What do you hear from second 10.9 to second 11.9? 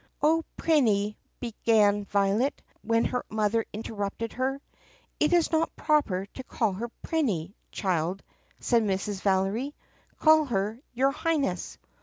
'your Highness.